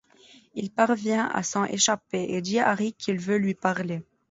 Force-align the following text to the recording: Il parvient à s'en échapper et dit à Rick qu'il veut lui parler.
Il 0.55 0.71
parvient 0.71 1.27
à 1.29 1.43
s'en 1.43 1.63
échapper 1.65 2.25
et 2.31 2.41
dit 2.41 2.57
à 2.57 2.73
Rick 2.73 2.97
qu'il 2.97 3.19
veut 3.19 3.37
lui 3.37 3.53
parler. 3.53 4.01